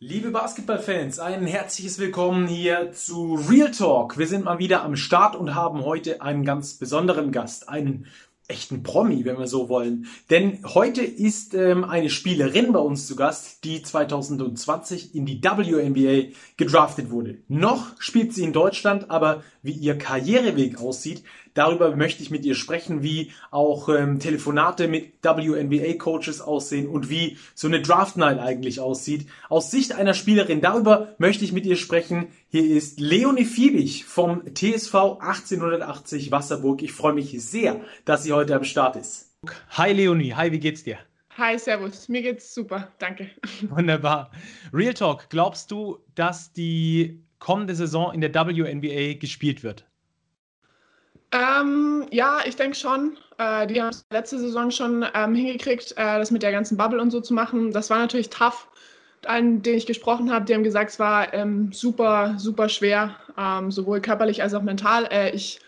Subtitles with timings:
[0.00, 4.16] Liebe Basketballfans, ein herzliches Willkommen hier zu Real Talk.
[4.16, 8.06] Wir sind mal wieder am Start und haben heute einen ganz besonderen Gast, einen
[8.46, 10.06] echten Promi, wenn wir so wollen.
[10.30, 16.32] Denn heute ist ähm, eine Spielerin bei uns zu Gast, die 2020 in die WNBA
[16.56, 17.38] gedraftet wurde.
[17.48, 21.24] Noch spielt sie in Deutschland, aber wie ihr Karriereweg aussieht,
[21.58, 27.36] darüber möchte ich mit ihr sprechen, wie auch ähm, Telefonate mit WNBA-Coaches aussehen und wie
[27.54, 29.26] so eine Draft Night eigentlich aussieht.
[29.48, 32.28] Aus Sicht einer Spielerin, darüber möchte ich mit ihr sprechen.
[32.48, 36.82] Hier ist Leonie Fiebig vom TSV 1880 Wasserburg.
[36.82, 39.34] Ich freue mich sehr, dass sie heute am Start ist.
[39.70, 40.98] Hi Leonie, hi, wie geht's dir?
[41.36, 42.08] Hi, Servus.
[42.08, 43.30] Mir geht's super, danke.
[43.68, 44.30] Wunderbar.
[44.72, 49.87] Real Talk, glaubst du, dass die kommende Saison in der WNBA gespielt wird?
[51.32, 53.16] Ähm, ja, ich denke schon.
[53.38, 57.00] Äh, die haben es letzte Saison schon ähm, hingekriegt, äh, das mit der ganzen Bubble
[57.00, 57.70] und so zu machen.
[57.72, 58.68] Das war natürlich tough.
[59.26, 63.70] Allen, denen ich gesprochen habe, die haben gesagt, es war ähm, super, super schwer, ähm,
[63.72, 65.06] sowohl körperlich als auch mental.
[65.10, 65.60] Äh, ich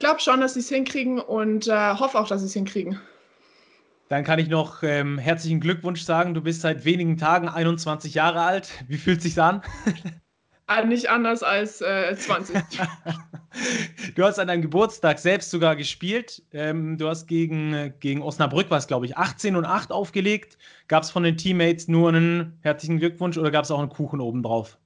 [0.00, 3.00] glaube schon, dass sie es hinkriegen und äh, hoffe auch, dass sie es hinkriegen.
[4.08, 6.34] Dann kann ich noch ähm, herzlichen Glückwunsch sagen.
[6.34, 8.70] Du bist seit wenigen Tagen 21 Jahre alt.
[8.88, 9.62] Wie fühlt es sich an?
[10.68, 12.56] Äh, nicht anders als äh, 20.
[14.14, 16.42] du hast an deinem Geburtstag selbst sogar gespielt.
[16.52, 20.58] Ähm, du hast gegen, gegen Osnabrück, was glaube ich, 18 und 8 aufgelegt.
[20.86, 24.20] Gab es von den Teammates nur einen herzlichen Glückwunsch oder gab es auch einen Kuchen
[24.20, 24.76] obendrauf?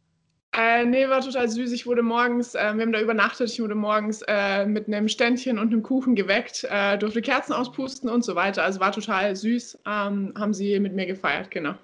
[0.55, 1.73] Äh, nee, war total süß.
[1.73, 5.59] Ich wurde morgens, äh, wir haben da übernachtet, ich wurde morgens äh, mit einem Ständchen
[5.59, 8.63] und einem Kuchen geweckt, äh, durfte Kerzen auspusten und so weiter.
[8.63, 9.79] Also war total süß.
[9.87, 11.75] Ähm, haben sie mit mir gefeiert, genau.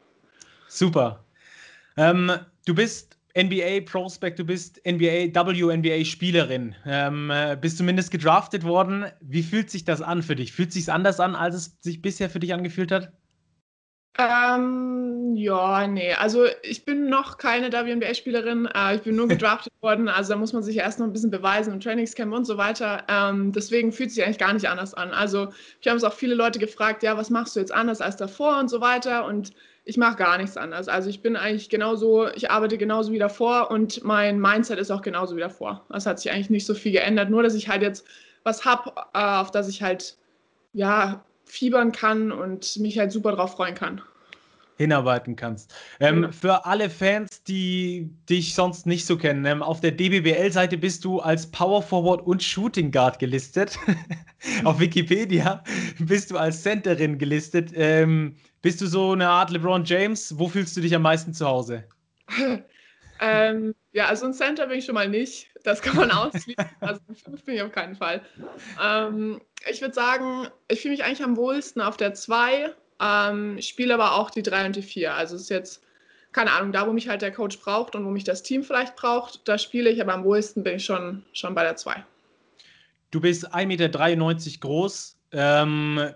[0.68, 1.24] Super.
[1.96, 2.30] Ähm,
[2.66, 9.06] du bist NBA Prospect, du bist NBA, WNBA Spielerin, ähm, äh, bist zumindest gedraftet worden.
[9.20, 10.52] Wie fühlt sich das an für dich?
[10.52, 13.12] Fühlt sich anders an, als es sich bisher für dich angefühlt hat?
[14.20, 16.12] Ähm, ja, nee.
[16.12, 18.66] Also ich bin noch keine WNBA-Spielerin.
[18.74, 20.08] Äh, ich bin nur gedraftet worden.
[20.08, 23.04] Also da muss man sich erst noch ein bisschen beweisen im Trainingscamp und so weiter.
[23.08, 25.12] Ähm, deswegen fühlt sich eigentlich gar nicht anders an.
[25.12, 28.16] Also ich habe es auch viele Leute gefragt, ja, was machst du jetzt anders als
[28.16, 29.24] davor und so weiter.
[29.24, 29.52] Und
[29.88, 30.86] ich mache gar nichts anders.
[30.86, 35.00] Also ich bin eigentlich genauso, ich arbeite genauso wie davor und mein Mindset ist auch
[35.00, 35.82] genauso wie davor.
[35.88, 38.06] Es hat sich eigentlich nicht so viel geändert, nur dass ich halt jetzt
[38.42, 40.18] was habe, äh, auf das ich halt
[40.74, 44.02] ja fiebern kann und mich halt super drauf freuen kann
[44.78, 45.74] hinarbeiten kannst.
[46.00, 46.32] Ähm, ja.
[46.32, 51.18] Für alle Fans, die dich sonst nicht so kennen, ähm, auf der DBBL-Seite bist du
[51.18, 53.76] als Power Forward und Shooting Guard gelistet.
[54.64, 55.64] auf Wikipedia
[55.98, 57.72] bist du als Centerin gelistet.
[57.74, 60.38] Ähm, bist du so eine Art LeBron James?
[60.38, 61.84] Wo fühlst du dich am meisten zu Hause?
[63.20, 65.48] Ähm, ja, also ein Center bin ich schon mal nicht.
[65.64, 66.54] Das kann man ausschließen.
[66.80, 68.22] Also ein fünf bin ich auf keinen Fall.
[68.80, 73.94] Ähm, ich würde sagen, ich fühle mich eigentlich am wohlsten auf der 2 ähm, spiele
[73.94, 75.14] aber auch die 3 und die 4.
[75.14, 75.82] Also es ist jetzt,
[76.32, 78.96] keine Ahnung, da wo mich halt der Coach braucht und wo mich das Team vielleicht
[78.96, 82.04] braucht, da spiele ich, aber am wohlsten bin ich schon, schon bei der 2.
[83.10, 85.16] Du bist 1,93 Meter groß.
[85.32, 86.10] Ähm,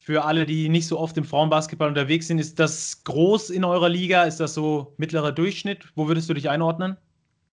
[0.00, 3.88] für alle, die nicht so oft im Frauenbasketball unterwegs sind, ist das groß in eurer
[3.88, 4.24] Liga?
[4.24, 5.84] Ist das so mittlerer Durchschnitt?
[5.94, 6.96] Wo würdest du dich einordnen?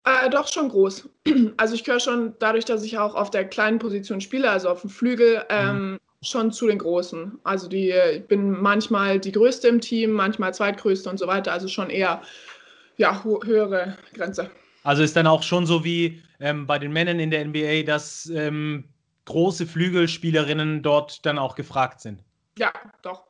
[0.04, 1.08] Äh, doch schon groß.
[1.58, 4.80] Also ich gehöre schon dadurch, dass ich auch auf der kleinen Position spiele, also auf
[4.80, 7.38] dem Flügel, ähm, mhm schon zu den Großen.
[7.44, 11.52] Also die, ich bin manchmal die Größte im Team, manchmal Zweitgrößte und so weiter.
[11.52, 12.22] Also schon eher
[12.96, 14.50] ja, höhere Grenze.
[14.82, 18.30] Also ist dann auch schon so wie ähm, bei den Männern in der NBA, dass
[18.34, 18.84] ähm,
[19.24, 22.22] große Flügelspielerinnen dort dann auch gefragt sind.
[22.58, 22.72] Ja,
[23.02, 23.26] doch.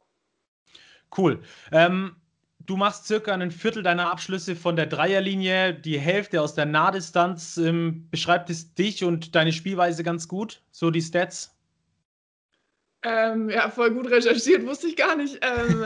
[1.17, 1.43] Cool.
[1.73, 2.17] Ähm,
[2.61, 7.57] du machst circa ein Viertel deiner Abschlüsse von der Dreierlinie, die Hälfte aus der Nahdistanz.
[7.57, 10.63] Ähm, beschreibt es dich und deine Spielweise ganz gut?
[10.71, 11.57] So die Stats?
[13.03, 15.41] Ähm, ja, voll gut recherchiert, wusste ich gar nicht.
[15.43, 15.85] Ähm,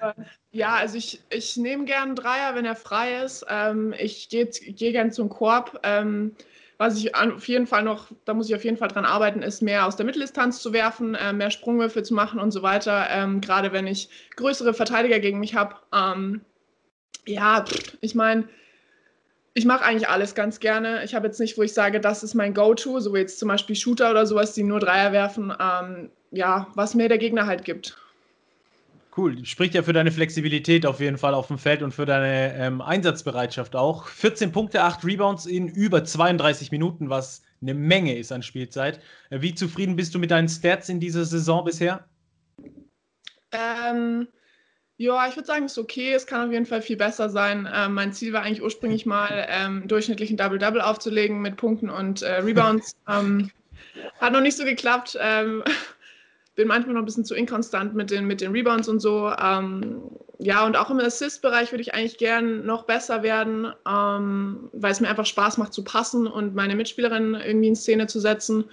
[0.50, 3.46] ja, also ich, ich nehme gern einen Dreier, wenn er frei ist.
[3.48, 5.80] Ähm, ich gehe geh gern zum Korb.
[6.78, 9.62] Was ich auf jeden Fall noch, da muss ich auf jeden Fall dran arbeiten, ist
[9.62, 13.06] mehr aus der Mitteldistanz zu werfen, äh, mehr Sprungwürfe zu machen und so weiter.
[13.10, 15.76] Ähm, gerade wenn ich größere Verteidiger gegen mich habe.
[15.94, 16.42] Ähm,
[17.26, 17.64] ja,
[18.00, 18.48] ich meine,
[19.54, 21.02] ich mache eigentlich alles ganz gerne.
[21.04, 23.48] Ich habe jetzt nicht, wo ich sage, das ist mein Go-To, so wie jetzt zum
[23.48, 25.50] Beispiel Shooter oder sowas, die nur Dreier werfen.
[25.58, 27.96] Ähm, ja, was mir der Gegner halt gibt.
[29.16, 32.54] Cool, spricht ja für deine Flexibilität auf jeden Fall auf dem Feld und für deine
[32.58, 34.08] ähm, Einsatzbereitschaft auch.
[34.08, 39.00] 14 Punkte, 8 Rebounds in über 32 Minuten, was eine Menge ist an Spielzeit.
[39.30, 42.04] Äh, wie zufrieden bist du mit deinen Stats in dieser Saison bisher?
[43.52, 44.28] Ähm,
[44.98, 46.12] ja, ich würde sagen, es ist okay.
[46.12, 47.66] Es kann auf jeden Fall viel besser sein.
[47.74, 52.34] Ähm, mein Ziel war eigentlich ursprünglich mal, ähm, durchschnittlichen Double-Double aufzulegen mit Punkten und äh,
[52.34, 52.94] Rebounds.
[53.08, 53.50] ähm,
[54.20, 55.18] hat noch nicht so geklappt.
[56.56, 59.30] Bin manchmal noch ein bisschen zu inkonstant mit den, mit den Rebounds und so.
[59.30, 60.02] Ähm,
[60.38, 65.00] ja, und auch im Assist-Bereich würde ich eigentlich gern noch besser werden, ähm, weil es
[65.00, 68.64] mir einfach Spaß macht zu passen und meine Mitspielerin irgendwie in Szene zu setzen.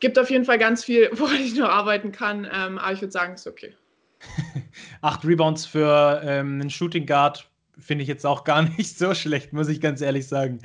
[0.00, 3.12] Gibt auf jeden Fall ganz viel, woran ich noch arbeiten kann, ähm, aber ich würde
[3.12, 3.74] sagen, ist okay.
[5.02, 7.48] Acht Rebounds für ähm, einen Shooting Guard
[7.78, 10.60] finde ich jetzt auch gar nicht so schlecht, muss ich ganz ehrlich sagen.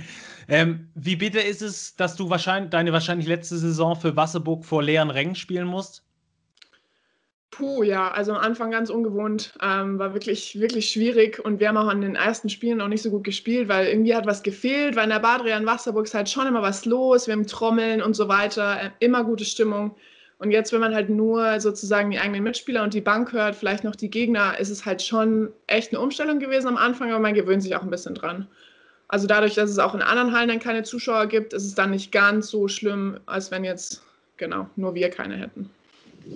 [0.48, 4.82] Ähm, wie bitte ist es, dass du wahrscheinlich deine wahrscheinlich letzte Saison für Wasserburg vor
[4.82, 6.04] leeren Rängen spielen musst?
[7.60, 11.76] Puh, ja, also am Anfang ganz ungewohnt, ähm, war wirklich, wirklich schwierig und wir haben
[11.76, 14.96] auch an den ersten Spielen auch nicht so gut gespielt, weil irgendwie hat was gefehlt,
[14.96, 18.02] weil in der Badria in Wasserburg ist halt schon immer was los, wir haben Trommeln
[18.02, 19.94] und so weiter, äh, immer gute Stimmung.
[20.38, 23.84] Und jetzt, wenn man halt nur sozusagen die eigenen Mitspieler und die Bank hört, vielleicht
[23.84, 27.34] noch die Gegner, ist es halt schon echt eine Umstellung gewesen am Anfang, aber man
[27.34, 28.48] gewöhnt sich auch ein bisschen dran.
[29.10, 31.92] Also dadurch, dass es auch in anderen Hallen dann keine Zuschauer gibt, ist es dann
[31.92, 34.02] nicht ganz so schlimm, als wenn jetzt,
[34.38, 35.70] genau, nur wir keine hätten.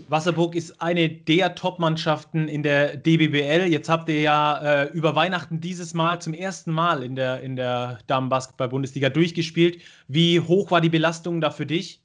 [0.09, 3.67] Wasserburg ist eine der Top-Mannschaften in der DBBL.
[3.67, 7.55] Jetzt habt ihr ja äh, über Weihnachten dieses Mal zum ersten Mal in der, in
[7.55, 9.81] der Damenbasketball-Bundesliga durchgespielt.
[10.07, 12.01] Wie hoch war die Belastung da für dich?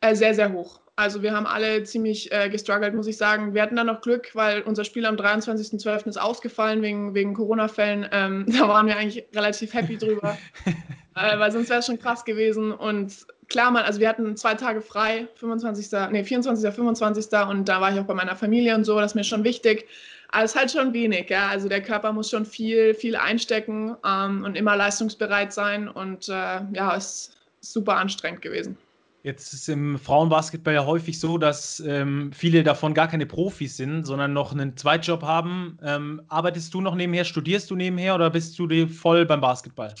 [0.00, 0.80] Äh, sehr, sehr hoch.
[0.98, 3.52] Also wir haben alle ziemlich äh, gestruggelt, muss ich sagen.
[3.52, 6.06] Wir hatten dann noch Glück, weil unser Spiel am 23.12.
[6.06, 8.08] ist ausgefallen wegen, wegen Corona-Fällen.
[8.12, 10.38] Ähm, da waren wir eigentlich relativ happy drüber,
[11.14, 12.72] äh, weil sonst wäre es schon krass gewesen.
[12.72, 15.88] Und klar, man, also wir hatten zwei Tage frei, 25.
[16.10, 16.74] Nee, 24.
[16.74, 17.32] 25.
[17.48, 19.86] Und da war ich auch bei meiner Familie und so, das ist mir schon wichtig.
[20.30, 21.48] Aber es ist halt schon wenig, ja.
[21.48, 25.88] Also der Körper muss schon viel, viel einstecken ähm, und immer leistungsbereit sein.
[25.88, 28.76] Und äh, ja, es ist super anstrengend gewesen.
[29.22, 34.04] Jetzt ist im Frauenbasketball ja häufig so, dass ähm, viele davon gar keine Profis sind,
[34.04, 35.78] sondern noch einen Zweitjob haben.
[35.82, 39.92] Ähm, arbeitest du noch nebenher, studierst du nebenher oder bist du voll beim Basketball?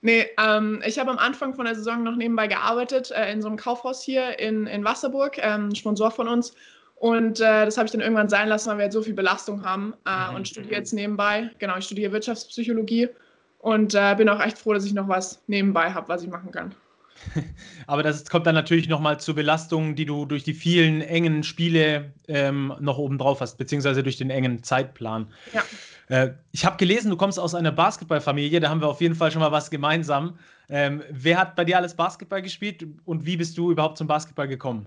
[0.00, 3.48] Nee, ähm, ich habe am Anfang von der Saison noch nebenbei gearbeitet, äh, in so
[3.48, 6.54] einem Kaufhaus hier in, in Wasserburg, ähm, Sponsor von uns.
[6.94, 9.64] Und äh, das habe ich dann irgendwann sein lassen, weil wir jetzt so viel Belastung
[9.64, 10.36] haben äh, mhm.
[10.36, 11.50] und studiere jetzt nebenbei.
[11.58, 13.08] Genau, ich studiere Wirtschaftspsychologie
[13.58, 16.50] und äh, bin auch echt froh, dass ich noch was nebenbei habe, was ich machen
[16.52, 16.74] kann.
[17.86, 22.12] Aber das kommt dann natürlich nochmal zur Belastung, die du durch die vielen engen Spiele
[22.28, 25.32] ähm, noch obendrauf hast, beziehungsweise durch den engen Zeitplan.
[25.52, 25.64] Ja.
[26.08, 29.30] Äh, ich habe gelesen, du kommst aus einer Basketballfamilie, da haben wir auf jeden Fall
[29.30, 30.38] schon mal was gemeinsam.
[30.68, 34.48] Ähm, wer hat bei dir alles Basketball gespielt und wie bist du überhaupt zum Basketball
[34.48, 34.86] gekommen?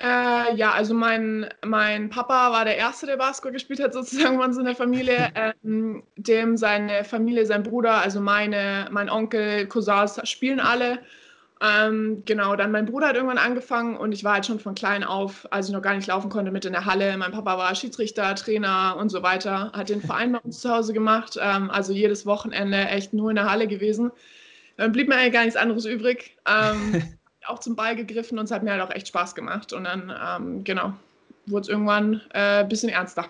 [0.00, 4.44] Äh, ja, also mein, mein Papa war der Erste, der Basketball gespielt hat, sozusagen bei
[4.44, 5.32] uns in der Familie.
[5.34, 11.00] ähm, dem seine Familie, sein Bruder, also meine, mein Onkel, Cousins spielen alle.
[11.60, 15.02] Ähm, genau, dann mein Bruder hat irgendwann angefangen und ich war halt schon von klein
[15.02, 17.16] auf, als ich noch gar nicht laufen konnte, mit in der Halle.
[17.16, 20.92] Mein Papa war Schiedsrichter, Trainer und so weiter, hat den Verein bei uns zu Hause
[20.92, 24.12] gemacht, ähm, also jedes Wochenende echt nur in der Halle gewesen.
[24.76, 26.36] Dann blieb mir eigentlich gar nichts anderes übrig.
[26.46, 27.02] Ähm,
[27.48, 29.72] auch zum Ball gegriffen und es hat mir halt auch echt Spaß gemacht.
[29.72, 30.92] Und dann, ähm, genau,
[31.46, 33.26] wurde es irgendwann ein äh, bisschen ernster.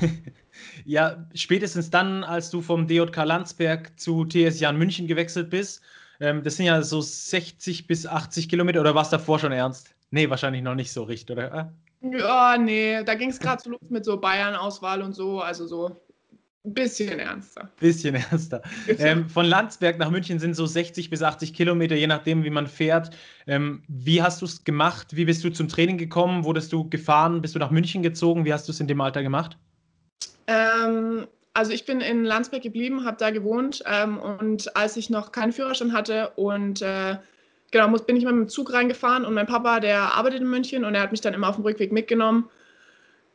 [0.84, 5.82] ja, spätestens dann, als du vom DJK Landsberg zu TS Jan München gewechselt bist,
[6.20, 9.94] ähm, das sind ja so 60 bis 80 Kilometer, oder war es davor schon ernst?
[10.10, 11.72] Nee, wahrscheinlich noch nicht so richtig, oder?
[12.02, 16.00] Ja, nee, da ging es gerade so los mit so Bayern-Auswahl und so, also so
[16.66, 17.70] ein bisschen ernster.
[17.78, 18.62] Bisschen ernster.
[18.98, 22.66] Ähm, von Landsberg nach München sind so 60 bis 80 Kilometer, je nachdem, wie man
[22.66, 23.10] fährt.
[23.46, 25.16] Ähm, wie hast du es gemacht?
[25.16, 26.44] Wie bist du zum Training gekommen?
[26.44, 27.42] Wurdest du gefahren?
[27.42, 28.44] Bist du nach München gezogen?
[28.44, 29.58] Wie hast du es in dem Alter gemacht?
[30.46, 35.32] Ähm, also ich bin in Landsberg geblieben, habe da gewohnt ähm, und als ich noch
[35.32, 37.16] keinen Führerschein hatte und äh,
[37.70, 40.50] genau, muss, bin ich mal mit dem Zug reingefahren und mein Papa, der arbeitet in
[40.50, 42.50] München und er hat mich dann immer auf dem Rückweg mitgenommen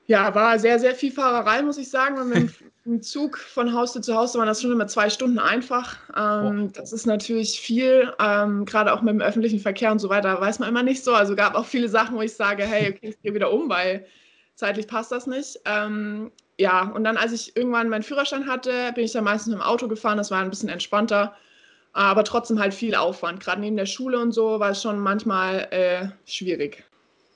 [0.10, 2.18] ja, war sehr, sehr viel Fahrerei, muss ich sagen.
[2.18, 2.52] Und mit
[2.84, 5.98] dem Zug von Haus zu Haus waren das schon immer zwei Stunden einfach.
[6.18, 10.42] Ähm, das ist natürlich viel, ähm, gerade auch mit dem öffentlichen Verkehr und so weiter,
[10.42, 11.14] weiß man immer nicht so.
[11.14, 14.08] Also gab auch viele Sachen, wo ich sage, hey, okay, ich gehe wieder um, weil
[14.60, 15.60] zeitlich passt das nicht.
[15.66, 19.62] Ähm, ja, und dann, als ich irgendwann meinen Führerschein hatte, bin ich dann meistens mit
[19.62, 20.18] dem Auto gefahren.
[20.18, 21.34] Das war ein bisschen entspannter,
[21.94, 23.40] aber trotzdem halt viel Aufwand.
[23.40, 26.84] Gerade neben der Schule und so war es schon manchmal äh, schwierig.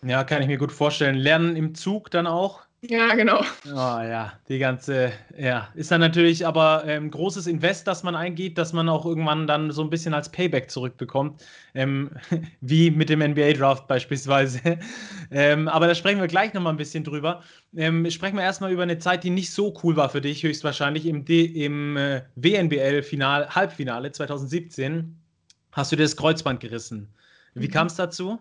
[0.06, 1.16] Ja, kann ich mir gut vorstellen.
[1.16, 2.62] Lernen im Zug dann auch?
[2.90, 3.40] Ja, genau.
[3.66, 3.70] Oh
[4.02, 8.58] ja, die ganze, ja, ist dann natürlich aber ein ähm, großes Invest, das man eingeht,
[8.58, 11.42] dass man auch irgendwann dann so ein bisschen als Payback zurückbekommt,
[11.76, 12.12] ähm,
[12.62, 14.60] wie mit dem NBA-Draft beispielsweise.
[15.32, 17.42] ähm, aber da sprechen wir gleich nochmal ein bisschen drüber.
[17.74, 21.06] Ähm, sprechen wir erstmal über eine Zeit, die nicht so cool war für dich, höchstwahrscheinlich
[21.06, 25.18] im, im äh, WNBL-Halbfinale 2017.
[25.72, 27.08] Hast du dir das Kreuzband gerissen.
[27.54, 27.72] Wie mhm.
[27.72, 28.40] kam es dazu?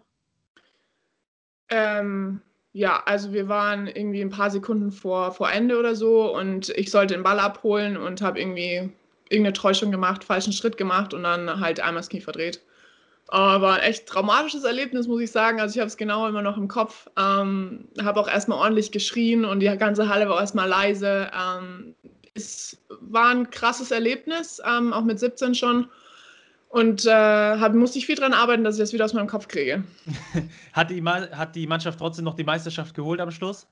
[1.69, 6.71] Ähm, ja, also wir waren irgendwie ein paar Sekunden vor, vor Ende oder so und
[6.71, 8.91] ich sollte den Ball abholen und habe irgendwie
[9.29, 12.63] irgendeine Täuschung gemacht, falschen Schritt gemacht und dann halt einmal das Knie verdreht.
[13.29, 15.61] Aber ein echt traumatisches Erlebnis, muss ich sagen.
[15.61, 17.09] Also ich habe es genau immer noch im Kopf.
[17.19, 21.31] Ähm, habe auch erstmal ordentlich geschrien und die ganze Halle war erstmal leise.
[21.35, 21.95] Ähm,
[22.35, 25.89] es war ein krasses Erlebnis, ähm, auch mit 17 schon.
[26.73, 29.47] Und äh, hab, musste ich viel daran arbeiten, dass ich das wieder aus meinem Kopf
[29.47, 29.85] kriege.
[30.73, 33.67] hat, die, hat die Mannschaft trotzdem noch die Meisterschaft geholt am Schluss?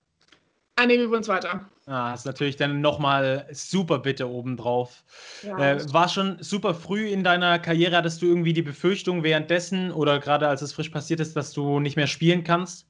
[0.77, 1.65] Ah, nee, wir wurden Zweiter.
[1.87, 5.03] Ah, ist natürlich dann nochmal super bitte obendrauf.
[5.43, 9.93] Ja, äh, war schon super früh in deiner Karriere, hattest du irgendwie die Befürchtung währenddessen
[9.93, 12.87] oder gerade als es frisch passiert ist, dass du nicht mehr spielen kannst?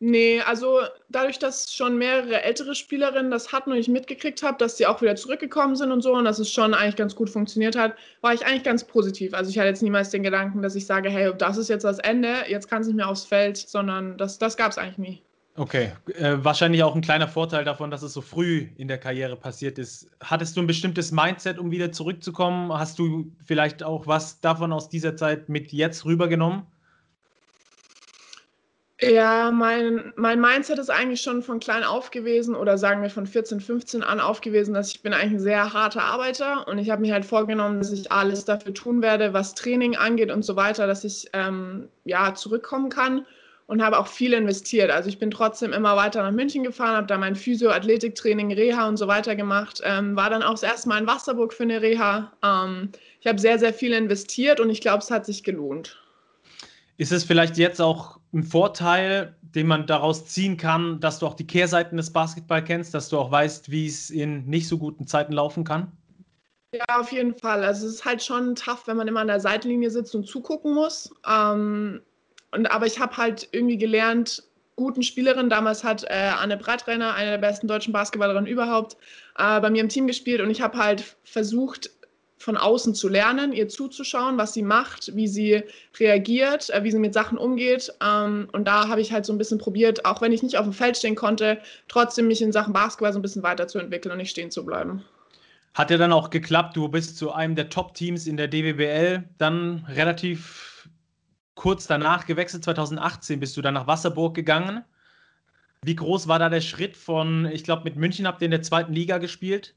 [0.00, 0.78] Nee, also
[1.08, 5.02] dadurch, dass schon mehrere ältere Spielerinnen das hatten und ich mitgekriegt habe, dass sie auch
[5.02, 8.32] wieder zurückgekommen sind und so und dass es schon eigentlich ganz gut funktioniert hat, war
[8.32, 9.34] ich eigentlich ganz positiv.
[9.34, 11.98] Also ich hatte jetzt niemals den Gedanken, dass ich sage, hey, das ist jetzt das
[11.98, 15.22] Ende, jetzt kann es nicht mehr aufs Feld, sondern das, das gab es eigentlich nie.
[15.56, 19.34] Okay, äh, wahrscheinlich auch ein kleiner Vorteil davon, dass es so früh in der Karriere
[19.34, 20.08] passiert ist.
[20.22, 22.72] Hattest du ein bestimmtes Mindset, um wieder zurückzukommen?
[22.72, 26.62] Hast du vielleicht auch was davon aus dieser Zeit mit jetzt rübergenommen?
[29.00, 33.26] Ja, mein, mein Mindset ist eigentlich schon von klein auf gewesen oder sagen wir von
[33.26, 36.90] 14, 15 an auf gewesen, dass ich bin eigentlich ein sehr harter Arbeiter und ich
[36.90, 40.56] habe mir halt vorgenommen, dass ich alles dafür tun werde, was Training angeht und so
[40.56, 43.24] weiter, dass ich ähm, ja zurückkommen kann
[43.66, 44.90] und habe auch viel investiert.
[44.90, 48.88] Also ich bin trotzdem immer weiter nach München gefahren, habe da mein Physio, Athletiktraining, Reha
[48.88, 49.80] und so weiter gemacht.
[49.84, 52.32] Ähm, war dann auch das erste Mal in Wasserburg für eine Reha.
[52.42, 52.90] Ähm,
[53.20, 55.98] ich habe sehr, sehr viel investiert und ich glaube, es hat sich gelohnt.
[56.98, 61.34] Ist es vielleicht jetzt auch ein Vorteil, den man daraus ziehen kann, dass du auch
[61.34, 65.06] die Kehrseiten des Basketball kennst, dass du auch weißt, wie es in nicht so guten
[65.06, 65.92] Zeiten laufen kann?
[66.74, 67.64] Ja, auf jeden Fall.
[67.64, 70.74] Also es ist halt schon tough, wenn man immer an der Seitenlinie sitzt und zugucken
[70.74, 71.10] muss.
[71.26, 72.02] Ähm,
[72.50, 74.42] und, aber ich habe halt irgendwie gelernt,
[74.76, 75.48] guten Spielerin.
[75.48, 78.96] Damals hat äh, Anne Breitrenner, eine der besten deutschen Basketballerinnen überhaupt,
[79.38, 81.90] äh, bei mir im Team gespielt und ich habe halt versucht,
[82.38, 85.64] von außen zu lernen, ihr zuzuschauen, was sie macht, wie sie
[85.98, 87.92] reagiert, äh, wie sie mit Sachen umgeht.
[88.02, 90.64] Ähm, und da habe ich halt so ein bisschen probiert, auch wenn ich nicht auf
[90.64, 94.30] dem Feld stehen konnte, trotzdem mich in Sachen Basketball so ein bisschen weiterzuentwickeln und nicht
[94.30, 95.04] stehen zu bleiben.
[95.74, 99.84] Hat ja dann auch geklappt, du bist zu einem der Top-Teams in der DWBL, dann
[99.88, 100.88] relativ
[101.54, 104.84] kurz danach gewechselt, 2018 bist du dann nach Wasserburg gegangen.
[105.82, 108.62] Wie groß war da der Schritt von, ich glaube, mit München habt ihr in der
[108.62, 109.74] zweiten Liga gespielt?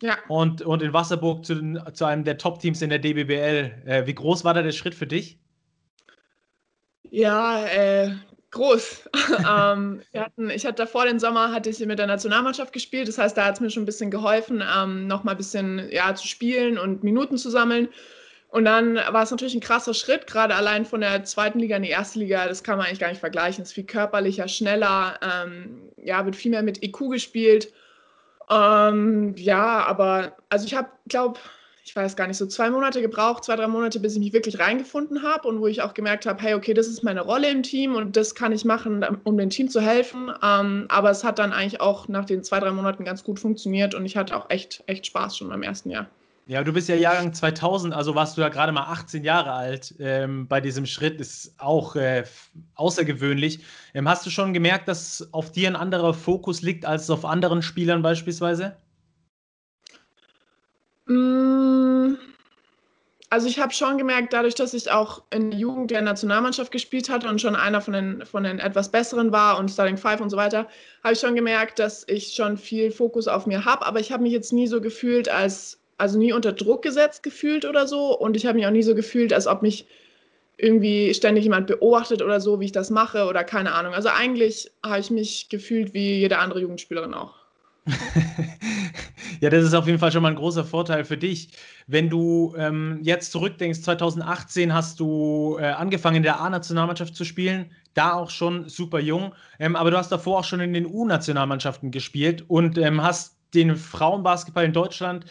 [0.00, 0.16] Ja.
[0.28, 3.82] Und, und in Wasserburg zu, zu einem der Top-Teams in der DBBL.
[3.86, 5.38] Äh, wie groß war da der Schritt für dich?
[7.10, 8.14] Ja, äh,
[8.50, 9.10] groß.
[9.38, 13.08] ähm, hatten, ich hatte davor den Sommer hatte ich mit der Nationalmannschaft gespielt.
[13.08, 15.88] Das heißt, da hat es mir schon ein bisschen geholfen, ähm, noch mal ein bisschen
[15.90, 17.88] ja, zu spielen und Minuten zu sammeln.
[18.48, 21.84] Und dann war es natürlich ein krasser Schritt, gerade allein von der zweiten Liga in
[21.84, 22.48] die erste Liga.
[22.48, 23.62] Das kann man eigentlich gar nicht vergleichen.
[23.62, 27.72] Es ist viel körperlicher, schneller, ähm, ja, wird viel mehr mit EQ gespielt.
[28.50, 31.38] Ähm, ja, aber also ich habe, glaube
[31.90, 34.60] ich weiß gar nicht, so zwei Monate gebraucht, zwei, drei Monate, bis ich mich wirklich
[34.60, 37.64] reingefunden habe und wo ich auch gemerkt habe, hey, okay, das ist meine Rolle im
[37.64, 40.30] Team und das kann ich machen, um dem Team zu helfen.
[40.42, 43.94] Ähm, aber es hat dann eigentlich auch nach den zwei, drei Monaten ganz gut funktioniert
[43.94, 46.06] und ich hatte auch echt, echt Spaß schon beim ersten Jahr.
[46.50, 49.94] Ja, du bist ja Jahrgang 2000, also warst du ja gerade mal 18 Jahre alt.
[50.00, 52.24] Ähm, bei diesem Schritt ist auch äh,
[52.74, 53.60] außergewöhnlich.
[53.94, 57.62] Ähm, hast du schon gemerkt, dass auf dir ein anderer Fokus liegt als auf anderen
[57.62, 58.76] Spielern beispielsweise?
[61.06, 62.14] Mm,
[63.28, 67.10] also ich habe schon gemerkt, dadurch, dass ich auch in der Jugend der Nationalmannschaft gespielt
[67.10, 70.30] hatte und schon einer von den, von den etwas Besseren war und Starting Five und
[70.30, 70.66] so weiter,
[71.04, 73.86] habe ich schon gemerkt, dass ich schon viel Fokus auf mir habe.
[73.86, 77.64] Aber ich habe mich jetzt nie so gefühlt, als also nie unter Druck gesetzt gefühlt
[77.64, 78.18] oder so.
[78.18, 79.86] Und ich habe mich auch nie so gefühlt, als ob mich
[80.56, 83.94] irgendwie ständig jemand beobachtet oder so, wie ich das mache oder keine Ahnung.
[83.94, 87.34] Also eigentlich habe ich mich gefühlt wie jede andere Jugendspielerin auch.
[89.40, 91.50] ja, das ist auf jeden Fall schon mal ein großer Vorteil für dich.
[91.86, 97.70] Wenn du ähm, jetzt zurückdenkst, 2018 hast du äh, angefangen in der A-Nationalmannschaft zu spielen,
[97.94, 101.90] da auch schon super jung, ähm, aber du hast davor auch schon in den U-Nationalmannschaften
[101.90, 105.24] gespielt und ähm, hast den Frauenbasketball in Deutschland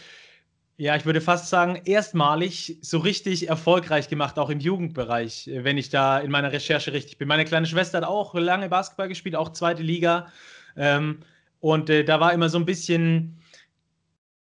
[0.80, 5.90] ja, ich würde fast sagen, erstmalig so richtig erfolgreich gemacht, auch im Jugendbereich, wenn ich
[5.90, 7.28] da in meiner Recherche richtig bin.
[7.28, 10.32] Meine kleine Schwester hat auch lange Basketball gespielt, auch zweite Liga.
[10.78, 11.20] Ähm,
[11.60, 13.42] und äh, da war immer so ein bisschen,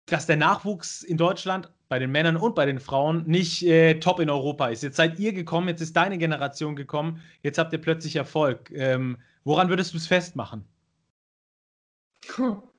[0.07, 4.21] dass der Nachwuchs in Deutschland bei den Männern und bei den Frauen nicht äh, top
[4.21, 4.85] in Europa ist.
[4.85, 8.71] Jetzt seid ihr gekommen, jetzt ist deine Generation gekommen, jetzt habt ihr plötzlich Erfolg.
[8.71, 10.65] Ähm, woran würdest du es festmachen?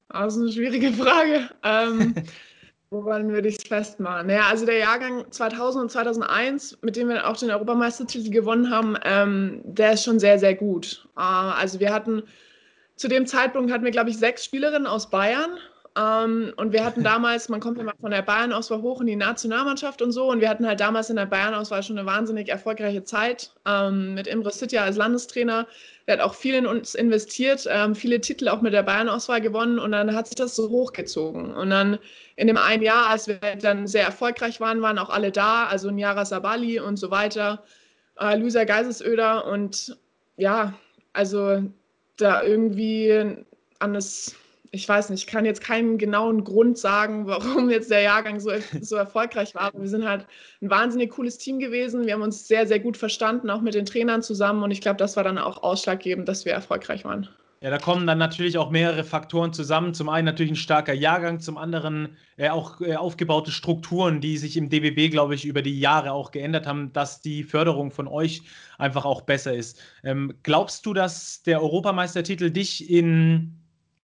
[0.08, 1.50] Das ist eine schwierige Frage.
[1.64, 2.16] Ähm,
[2.94, 4.28] Woran würde ich es festmachen?
[4.28, 8.98] Naja, also der Jahrgang 2000 und 2001, mit dem wir auch den Europameistertitel gewonnen haben,
[9.06, 11.08] ähm, der ist schon sehr, sehr gut.
[11.16, 12.24] Äh, also wir hatten,
[12.98, 15.52] zu dem Zeitpunkt hatten wir, glaube ich, sechs Spielerinnen aus Bayern.
[15.98, 20.02] Ähm, und wir hatten damals, man kommt immer von der Bayern-Auswahl hoch in die Nationalmannschaft
[20.02, 20.30] und so.
[20.30, 24.28] Und wir hatten halt damals in der Bayern-Auswahl schon eine wahnsinnig erfolgreiche Zeit ähm, mit
[24.28, 25.68] Imre Sitja als Landestrainer.
[26.08, 29.80] Der hat auch viel in uns investiert, ähm, viele Titel auch mit der Bayern-Auswahl gewonnen.
[29.80, 31.54] Und dann hat sich das so hochgezogen.
[31.54, 32.00] Und dann
[32.38, 35.66] in dem einen Jahr, als wir dann sehr erfolgreich waren, waren auch alle da.
[35.66, 37.64] Also Njara Sabali und so weiter,
[38.18, 39.46] äh, Luisa Geiselsöder.
[39.46, 39.98] Und
[40.38, 40.74] ja,
[41.12, 41.64] also
[42.16, 43.44] da irgendwie
[43.80, 44.36] an das
[44.72, 48.52] ich weiß nicht, ich kann jetzt keinen genauen Grund sagen, warum jetzt der Jahrgang so,
[48.82, 49.72] so erfolgreich war.
[49.74, 50.26] Wir sind halt
[50.62, 52.06] ein wahnsinnig cooles Team gewesen.
[52.06, 54.64] Wir haben uns sehr, sehr gut verstanden, auch mit den Trainern zusammen.
[54.64, 57.28] Und ich glaube, das war dann auch ausschlaggebend, dass wir erfolgreich waren.
[57.64, 59.94] Ja, da kommen dann natürlich auch mehrere Faktoren zusammen.
[59.94, 64.58] Zum einen natürlich ein starker Jahrgang, zum anderen äh, auch äh, aufgebaute Strukturen, die sich
[64.58, 68.42] im DBB, glaube ich, über die Jahre auch geändert haben, dass die Förderung von euch
[68.80, 69.80] einfach auch besser ist.
[70.04, 73.61] Ähm, glaubst du, dass der Europameistertitel dich in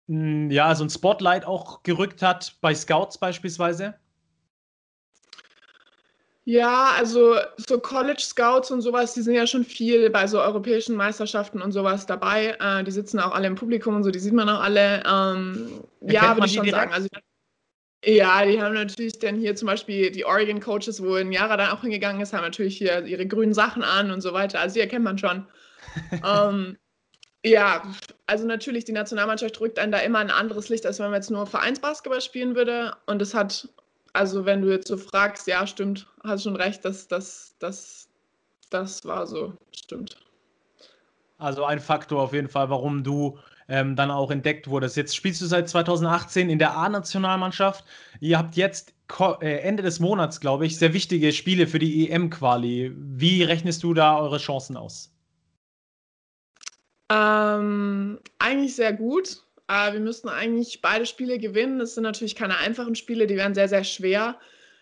[0.09, 3.95] ja, so ein Spotlight auch gerückt hat, bei Scouts beispielsweise?
[6.45, 10.97] Ja, also so College Scouts und sowas, die sind ja schon viel bei so europäischen
[10.97, 12.57] Meisterschaften und sowas dabei.
[12.59, 15.05] Äh, die sitzen auch alle im Publikum und so, die sieht man auch alle.
[15.07, 16.93] Ähm, ja, würde ich schon direkt?
[16.93, 16.93] sagen.
[16.93, 17.09] Also,
[18.05, 21.71] ja, die haben natürlich dann hier zum Beispiel die Oregon Coaches, wo ein Jahre dann
[21.71, 24.59] auch hingegangen ist, haben natürlich hier ihre grünen Sachen an und so weiter.
[24.59, 25.47] Also die erkennt man schon.
[26.27, 26.77] ähm,
[27.45, 27.85] ja,
[28.27, 31.31] also natürlich, die Nationalmannschaft drückt einen da immer ein anderes Licht, als wenn man jetzt
[31.31, 32.95] nur Vereinsbasketball spielen würde.
[33.07, 33.69] Und es hat,
[34.13, 38.09] also wenn du jetzt so fragst, ja, stimmt, hast schon recht, das, das, das,
[38.71, 40.17] das war so, stimmt.
[41.39, 43.39] Also ein Faktor auf jeden Fall, warum du
[43.69, 44.97] ähm, dann auch entdeckt wurdest.
[44.97, 47.85] Jetzt spielst du seit 2018 in der A-Nationalmannschaft.
[48.21, 48.95] Ihr habt jetzt
[49.41, 52.93] äh, Ende des Monats, glaube ich, sehr wichtige Spiele für die EM-Quali.
[52.95, 55.12] Wie rechnest du da eure Chancen aus?
[57.13, 59.43] Ähm, eigentlich sehr gut.
[59.69, 61.79] Äh, wir müssten eigentlich beide Spiele gewinnen.
[61.79, 64.37] Das sind natürlich keine einfachen Spiele, die werden sehr, sehr schwer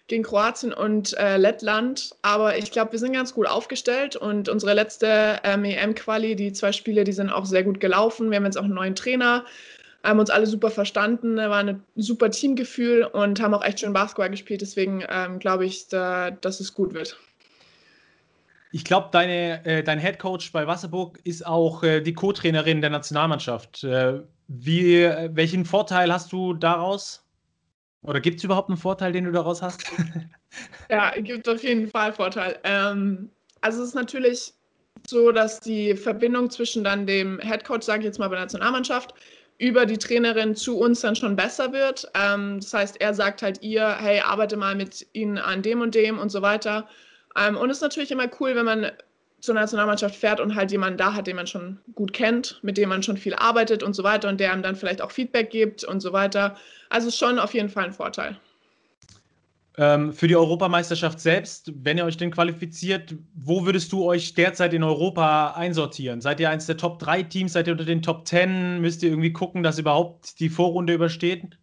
[0.06, 2.14] gegen Kroatien und äh, Lettland.
[2.22, 6.72] Aber ich glaube, wir sind ganz gut aufgestellt und unsere letzte ähm, EM-Quali, die zwei
[6.72, 8.30] Spiele, die sind auch sehr gut gelaufen.
[8.30, 9.44] Wir haben jetzt auch einen neuen Trainer,
[10.02, 14.30] haben uns alle super verstanden, war ein super Teamgefühl und haben auch echt schön Basketball
[14.30, 14.62] gespielt.
[14.62, 17.16] Deswegen ähm, glaube ich, da, dass es gut wird.
[18.72, 22.90] Ich glaube, deine, äh, dein Head Coach bei Wasserburg ist auch äh, die Co-Trainerin der
[22.90, 23.82] Nationalmannschaft.
[23.82, 27.24] Äh, wie, äh, welchen Vorteil hast du daraus?
[28.02, 29.82] Oder gibt es überhaupt einen Vorteil, den du daraus hast?
[30.90, 32.58] ja, gibt auf jeden Fall Vorteil.
[32.64, 33.30] Ähm,
[33.60, 34.54] also es ist natürlich
[35.06, 38.44] so, dass die Verbindung zwischen dann dem Head Coach, sage ich jetzt mal bei der
[38.44, 39.14] Nationalmannschaft,
[39.58, 42.10] über die Trainerin zu uns dann schon besser wird.
[42.14, 45.94] Ähm, das heißt, er sagt halt ihr, hey, arbeite mal mit ihnen an dem und
[45.94, 46.88] dem und so weiter.
[47.36, 48.90] Ähm, und es ist natürlich immer cool, wenn man
[49.40, 52.88] zur Nationalmannschaft fährt und halt jemanden da hat, den man schon gut kennt, mit dem
[52.88, 55.84] man schon viel arbeitet und so weiter und der einem dann vielleicht auch Feedback gibt
[55.84, 56.56] und so weiter.
[56.90, 58.36] Also schon auf jeden Fall ein Vorteil.
[59.78, 64.74] Ähm, für die Europameisterschaft selbst, wenn ihr euch denn qualifiziert, wo würdest du euch derzeit
[64.74, 66.20] in Europa einsortieren?
[66.20, 67.52] Seid ihr eins der Top 3 Teams?
[67.52, 68.80] Seid ihr unter den Top 10?
[68.80, 71.56] Müsst ihr irgendwie gucken, dass überhaupt die Vorrunde übersteht?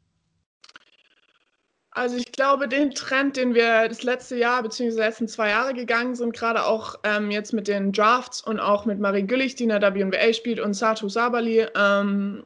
[1.98, 4.92] Also ich glaube, den Trend, den wir das letzte Jahr bzw.
[4.92, 8.86] die letzten zwei Jahre gegangen sind, gerade auch ähm, jetzt mit den Drafts und auch
[8.86, 12.44] mit Marie Güllich, die in der WNBA spielt, und Satu Sabali, ähm,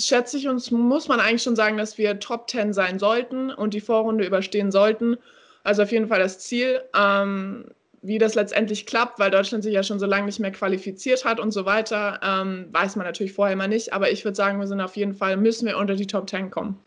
[0.00, 3.72] schätze ich uns, muss man eigentlich schon sagen, dass wir Top 10 sein sollten und
[3.72, 5.16] die Vorrunde überstehen sollten.
[5.62, 6.80] Also auf jeden Fall das Ziel.
[6.98, 7.66] Ähm,
[8.02, 11.38] wie das letztendlich klappt, weil Deutschland sich ja schon so lange nicht mehr qualifiziert hat
[11.38, 13.92] und so weiter, ähm, weiß man natürlich vorher immer nicht.
[13.92, 16.50] Aber ich würde sagen, wir sind auf jeden Fall, müssen wir unter die Top 10
[16.50, 16.80] kommen.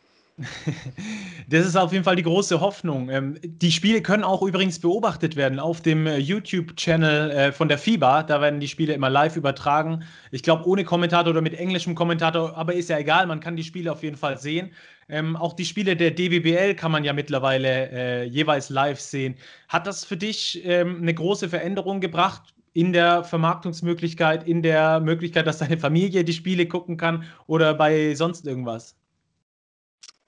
[1.49, 3.09] Das ist auf jeden Fall die große Hoffnung.
[3.09, 7.77] Ähm, die Spiele können auch übrigens beobachtet werden auf dem äh, YouTube-Channel äh, von der
[7.77, 8.23] FIBA.
[8.23, 10.03] Da werden die Spiele immer live übertragen.
[10.31, 13.63] Ich glaube, ohne Kommentator oder mit englischem Kommentator, aber ist ja egal, man kann die
[13.63, 14.71] Spiele auf jeden Fall sehen.
[15.09, 19.35] Ähm, auch die Spiele der DWBL kann man ja mittlerweile äh, jeweils live sehen.
[19.67, 22.53] Hat das für dich ähm, eine große Veränderung gebracht?
[22.73, 28.15] in der Vermarktungsmöglichkeit, in der Möglichkeit, dass deine Familie die Spiele gucken kann oder bei
[28.15, 28.95] sonst irgendwas?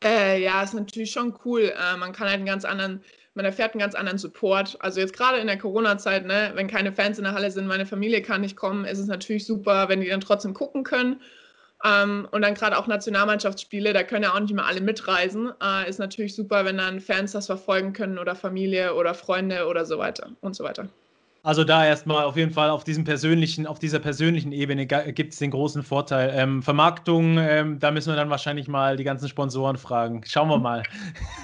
[0.03, 1.73] Äh, ja, ist natürlich schon cool.
[1.75, 3.03] Äh, man kann halt einen ganz anderen,
[3.35, 4.77] man erfährt einen ganz anderen Support.
[4.81, 7.85] Also jetzt gerade in der Corona-Zeit, ne, wenn keine Fans in der Halle sind, meine
[7.85, 11.21] Familie kann nicht kommen, ist es natürlich super, wenn die dann trotzdem gucken können.
[11.85, 15.51] Ähm, und dann gerade auch Nationalmannschaftsspiele, da können ja auch nicht mehr alle mitreisen.
[15.61, 19.85] Äh, ist natürlich super, wenn dann Fans das verfolgen können oder Familie oder Freunde oder
[19.85, 20.89] so weiter und so weiter.
[21.45, 25.39] Also da erstmal auf jeden Fall auf diesem persönlichen, auf dieser persönlichen Ebene gibt es
[25.39, 26.31] den großen Vorteil.
[26.33, 30.23] Ähm, Vermarktung, ähm, da müssen wir dann wahrscheinlich mal die ganzen Sponsoren fragen.
[30.25, 30.83] Schauen wir mal.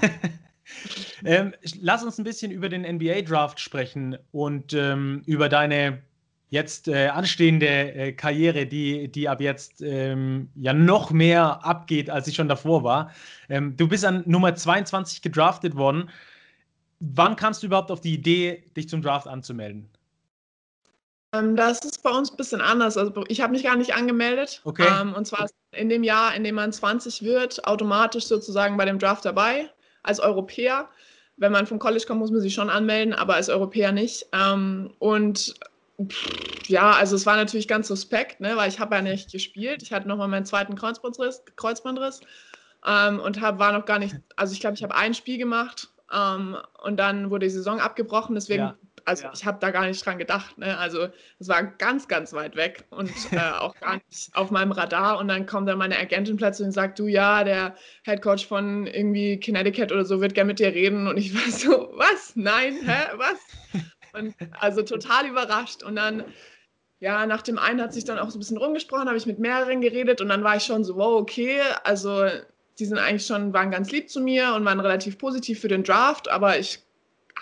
[1.26, 5.98] ähm, lass uns ein bisschen über den NBA-Draft sprechen und ähm, über deine
[6.48, 12.24] jetzt äh, anstehende äh, Karriere, die, die ab jetzt ähm, ja noch mehr abgeht, als
[12.24, 13.12] sie schon davor war.
[13.50, 16.08] Ähm, du bist an Nummer 22 gedraftet worden.
[17.00, 19.90] Wann kamst du überhaupt auf die Idee, dich zum Draft anzumelden?
[21.32, 22.98] Ähm, das ist bei uns ein bisschen anders.
[22.98, 24.60] Also ich habe mich gar nicht angemeldet.
[24.64, 24.86] Okay.
[24.86, 28.98] Ähm, und zwar in dem Jahr, in dem man 20 wird, automatisch sozusagen bei dem
[28.98, 29.70] Draft dabei,
[30.02, 30.88] als Europäer.
[31.36, 34.26] Wenn man vom College kommt, muss man sich schon anmelden, aber als Europäer nicht.
[34.34, 35.54] Ähm, und
[36.06, 39.82] pff, ja, also es war natürlich ganz suspekt, ne, weil ich habe ja nicht gespielt.
[39.82, 42.20] Ich hatte nochmal meinen zweiten Kreuzbandriss, Kreuzbandriss
[42.82, 46.56] und hab, war noch gar nicht, also ich glaube, ich habe ein Spiel gemacht ähm,
[46.82, 48.34] und dann wurde die Saison abgebrochen.
[48.34, 48.76] Deswegen Ja.
[49.04, 49.32] also Ja.
[49.34, 50.58] ich habe da gar nicht dran gedacht.
[50.58, 50.76] Ne?
[50.78, 55.18] Also es war ganz, ganz weit weg und äh, auch gar nicht auf meinem Radar.
[55.18, 58.86] Und dann kommt dann meine Agentin plötzlich und sagt, du ja, der Head Coach von
[58.86, 61.06] irgendwie Connecticut oder so wird gern mit dir reden.
[61.06, 62.32] Und ich war so, was?
[62.34, 63.16] Nein, hä?
[63.16, 63.38] Was?
[64.12, 65.84] Und also total überrascht.
[65.84, 66.24] Und dann,
[66.98, 69.38] ja, nach dem einen hat sich dann auch so ein bisschen rumgesprochen, habe ich mit
[69.38, 72.26] mehreren geredet und dann war ich schon so, wow, okay, also
[72.80, 75.84] die sind eigentlich schon, waren ganz lieb zu mir und waren relativ positiv für den
[75.84, 76.80] Draft, aber ich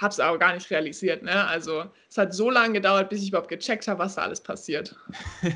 [0.01, 1.23] habe es aber gar nicht realisiert.
[1.23, 1.47] Ne?
[1.47, 4.95] Also es hat so lange gedauert, bis ich überhaupt gecheckt habe, was da alles passiert.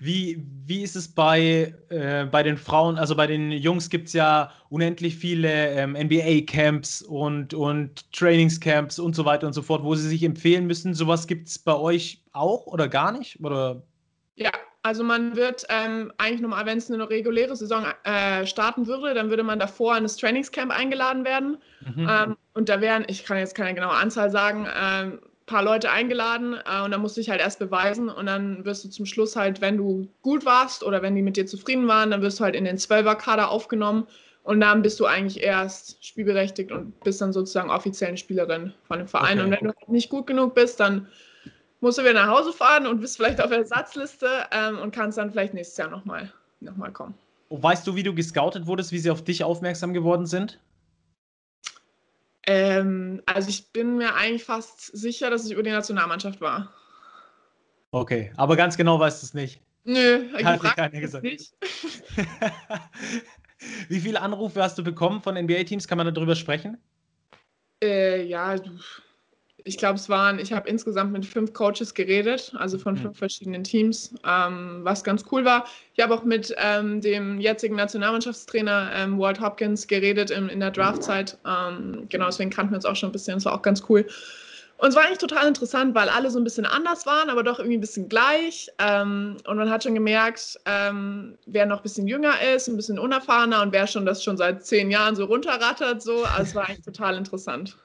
[0.00, 2.96] Wie, wie ist es bei, äh, bei den Frauen?
[2.96, 9.14] Also bei den Jungs gibt es ja unendlich viele ähm, NBA-Camps und, und Trainingscamps und
[9.14, 10.94] so weiter und so fort, wo sie sich empfehlen müssen.
[10.94, 13.40] Sowas gibt es bei euch auch oder gar nicht?
[13.44, 13.82] Oder?
[14.36, 19.14] Ja, also man wird ähm, eigentlich normal, wenn es eine reguläre Saison äh, starten würde,
[19.14, 21.58] dann würde man davor in das Trainingscamp eingeladen werden.
[21.80, 22.08] Mhm.
[22.08, 26.54] Ähm, und da wären, ich kann jetzt keine genaue Anzahl sagen, ein paar Leute eingeladen
[26.54, 29.34] äh, und dann musst du dich halt erst beweisen und dann wirst du zum Schluss
[29.34, 32.44] halt, wenn du gut warst oder wenn die mit dir zufrieden waren, dann wirst du
[32.44, 34.06] halt in den Zwölfer-Kader aufgenommen
[34.44, 39.08] und dann bist du eigentlich erst spielberechtigt und bist dann sozusagen offiziell Spielerin von dem
[39.08, 39.38] Verein.
[39.38, 39.44] Okay.
[39.44, 41.08] Und wenn du halt nicht gut genug bist, dann
[41.80, 45.18] musst du wieder nach Hause fahren und bist vielleicht auf der Ersatzliste ähm, und kannst
[45.18, 47.14] dann vielleicht nächstes Jahr nochmal noch mal kommen.
[47.50, 50.60] Weißt du, wie du gescoutet wurdest, wie sie auf dich aufmerksam geworden sind?
[52.46, 56.72] Ähm, also ich bin mir eigentlich fast sicher, dass es über die Nationalmannschaft war.
[57.90, 59.60] Okay, aber ganz genau weißt du es nicht.
[59.84, 61.24] Nö, Hat dir keiner gesagt.
[61.24, 61.54] nicht.
[63.88, 65.88] wie viele Anrufe hast du bekommen von NBA-Teams?
[65.88, 66.76] Kann man darüber sprechen?
[67.82, 68.78] Äh, ja, du-
[69.68, 72.98] ich glaube, es waren, ich habe insgesamt mit fünf Coaches geredet, also von Mhm.
[72.98, 75.66] fünf verschiedenen Teams, ähm, was ganz cool war.
[75.94, 80.70] Ich habe auch mit ähm, dem jetzigen Nationalmannschaftstrainer ähm, Walt Hopkins geredet in, in der
[80.70, 81.38] Draftzeit.
[81.46, 84.06] Ähm, genau, deswegen kannten wir uns auch schon ein bisschen, das war auch ganz cool.
[84.78, 87.58] Und es war eigentlich total interessant, weil alle so ein bisschen anders waren, aber doch
[87.58, 88.70] irgendwie ein bisschen gleich.
[88.78, 92.98] Ähm, und man hat schon gemerkt, ähm, wer noch ein bisschen jünger ist, ein bisschen
[92.98, 96.00] unerfahrener und wer schon das schon seit zehn Jahren so runterrattert.
[96.00, 96.24] So.
[96.24, 97.76] Also es war eigentlich total interessant.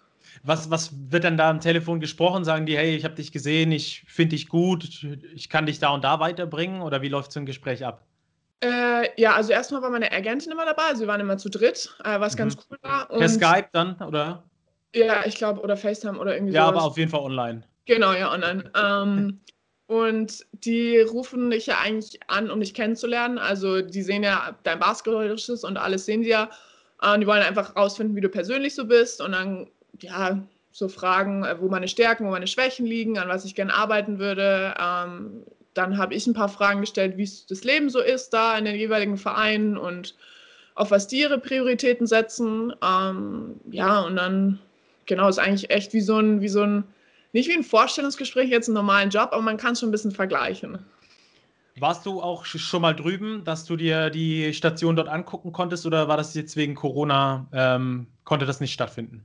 [0.46, 2.44] Was, was wird dann da am Telefon gesprochen?
[2.44, 5.90] Sagen die, hey, ich habe dich gesehen, ich finde dich gut, ich kann dich da
[5.90, 6.82] und da weiterbringen?
[6.82, 8.06] Oder wie läuft so ein Gespräch ab?
[8.62, 11.96] Äh, ja, also erstmal war meine Agentin immer dabei, also wir waren immer zu dritt,
[12.04, 12.38] äh, was Mhm.
[12.38, 13.08] ganz cool war.
[13.08, 14.44] Per Skype dann, oder?
[14.96, 16.78] Ja, ich glaube, oder FaceTime oder irgendwie Ja, sowas.
[16.78, 17.64] aber auf jeden Fall online.
[17.86, 18.72] Genau, ja, online.
[18.76, 19.42] ähm,
[19.88, 23.38] und die rufen dich ja eigentlich an, um dich kennenzulernen.
[23.38, 26.50] Also die sehen ja dein Basketballisches und alles sehen sie ja.
[27.02, 29.68] Äh, Und die wollen einfach rausfinden, wie du persönlich so bist und dann,
[30.00, 33.74] ja, so fragen, äh, wo meine Stärken, wo meine Schwächen liegen, an was ich gerne
[33.74, 34.74] arbeiten würde.
[34.80, 38.66] Ähm, dann habe ich ein paar Fragen gestellt, wie das Leben so ist da in
[38.66, 40.16] den jeweiligen Vereinen und
[40.76, 42.74] auf was die ihre Prioritäten setzen.
[42.84, 44.60] Ähm, ja, und dann,
[45.06, 46.84] genau, ist eigentlich echt wie so ein, wie so ein,
[47.32, 50.12] nicht wie ein Vorstellungsgespräch, jetzt einen normalen Job, aber man kann es schon ein bisschen
[50.12, 50.80] vergleichen.
[51.76, 55.86] Warst du auch sch- schon mal drüben, dass du dir die Station dort angucken konntest
[55.86, 59.24] oder war das jetzt wegen Corona, ähm, konnte das nicht stattfinden?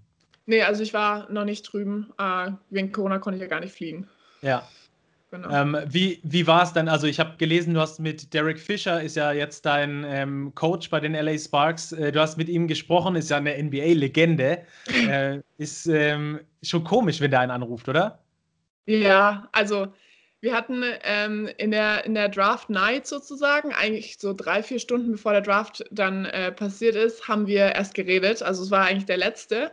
[0.48, 2.11] Nee, also ich war noch nicht drüben.
[2.18, 4.08] Äh, wegen Corona konnte ich ja gar nicht fliegen.
[4.40, 4.66] Ja.
[5.30, 5.50] Genau.
[5.50, 6.88] Ähm, wie wie war es dann?
[6.88, 10.88] Also ich habe gelesen, du hast mit Derek Fisher, ist ja jetzt dein ähm, Coach
[10.88, 14.62] bei den LA Sparks, äh, du hast mit ihm gesprochen, ist ja eine NBA-Legende.
[15.06, 18.18] äh, ist ähm, schon komisch, wenn der einen anruft, oder?
[18.87, 19.88] Ja, also
[20.40, 25.12] wir hatten ähm, in, der, in der Draft Night sozusagen, eigentlich so drei, vier Stunden
[25.12, 28.42] bevor der Draft dann äh, passiert ist, haben wir erst geredet.
[28.42, 29.72] Also es war eigentlich der letzte.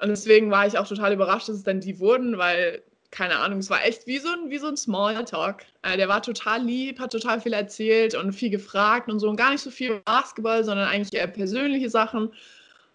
[0.00, 3.60] Und deswegen war ich auch total überrascht, dass es dann die wurden, weil, keine Ahnung,
[3.60, 5.64] es war echt wie so ein, wie so ein Smalltalk.
[5.82, 9.28] Äh, der war total lieb, hat total viel erzählt und viel gefragt und so.
[9.28, 12.30] Und gar nicht so viel Basketball, sondern eigentlich eher persönliche Sachen.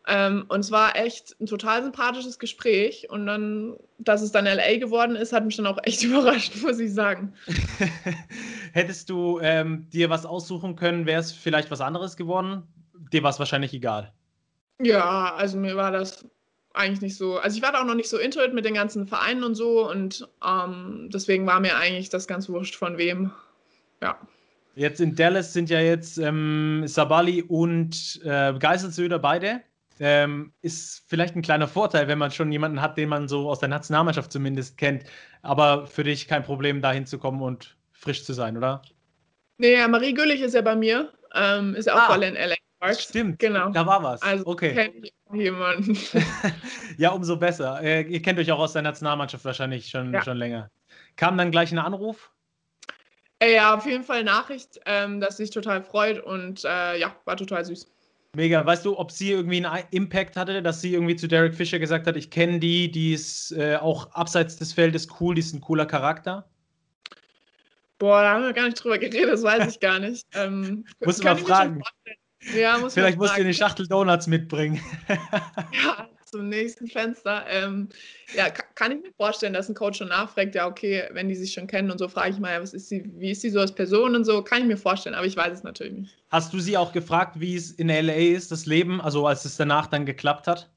[0.08, 3.10] Ähm, und es war echt ein total sympathisches Gespräch.
[3.10, 6.80] Und dann, dass es dann LA geworden ist, hat mich dann auch echt überrascht, muss
[6.80, 7.34] ich sagen.
[8.74, 12.64] Hättest du ähm, dir was aussuchen können, wäre es vielleicht was anderes geworden?
[13.12, 14.14] Dir war es wahrscheinlich egal.
[14.82, 16.26] Ja, also mir war das
[16.74, 17.38] eigentlich nicht so.
[17.38, 19.56] Also ich war da auch noch nicht so into it mit den ganzen Vereinen und
[19.56, 23.32] so und ähm, deswegen war mir eigentlich das ganz wurscht von wem.
[24.02, 24.18] Ja.
[24.76, 29.62] Jetzt in Dallas sind ja jetzt ähm, Sabali und äh, Geiselsöder beide.
[30.00, 33.60] Ähm, ist vielleicht ein kleiner Vorteil, wenn man schon jemanden hat, den man so aus
[33.60, 35.04] der Nationalmannschaft zumindest kennt.
[35.44, 38.82] Aber für dich kein Problem, da hinzukommen und frisch zu sein, oder?
[39.58, 41.12] Nee, ja, Marie Güllich ist ja bei mir.
[41.36, 42.56] Ähm, ist ja auch ah, voll in LA.
[42.96, 43.70] Stimmt, genau.
[43.70, 44.22] Da war was.
[44.24, 44.74] Also okay.
[44.74, 45.98] kenne ich jemanden.
[46.98, 47.82] ja, umso besser.
[47.82, 50.24] Äh, ihr kennt euch auch aus der Nationalmannschaft wahrscheinlich schon, ja.
[50.24, 50.70] schon länger.
[51.16, 52.32] Kam dann gleich ein Anruf?
[53.40, 57.38] Äh, ja, auf jeden Fall Nachricht, ähm, dass sich total freut und äh, ja, war
[57.38, 57.92] total süß.
[58.34, 58.66] Mega.
[58.66, 62.08] Weißt du, ob sie irgendwie einen Impact hatte, dass sie irgendwie zu Derek Fischer gesagt
[62.08, 65.60] hat, ich kenne die, die ist äh, auch abseits des Feldes cool, die ist ein
[65.60, 66.48] cooler Charakter?
[67.98, 70.26] Boah, da haben wir gar nicht drüber geredet, das weiß ich gar nicht.
[70.34, 71.84] Ähm, Muss mal fragen.
[72.56, 74.82] Ja, muss Vielleicht musst du eine Schachtel Donuts mitbringen.
[75.10, 77.46] ja, zum nächsten Fenster.
[77.48, 77.90] Ähm,
[78.36, 81.54] ja, kann ich mir vorstellen, dass ein Coach schon nachfragt, ja, okay, wenn die sich
[81.54, 83.74] schon kennen und so, frage ich mal, was ist sie, wie ist sie so als
[83.74, 86.18] Person und so, kann ich mir vorstellen, aber ich weiß es natürlich nicht.
[86.30, 89.58] Hast du sie auch gefragt, wie es in LA ist, das Leben, also als es
[89.58, 90.70] danach dann geklappt hat?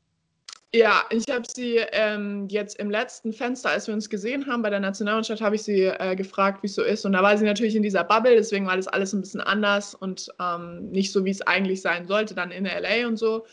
[0.75, 4.71] Ja, ich habe sie ähm, jetzt im letzten Fenster, als wir uns gesehen haben bei
[4.71, 7.07] der Nationalmannschaft, habe ich sie äh, gefragt, wie es so ist.
[7.07, 9.95] Und da war sie natürlich in dieser Bubble, deswegen war das alles ein bisschen anders
[9.95, 13.47] und ähm, nicht so, wie es eigentlich sein sollte, dann in LA und so.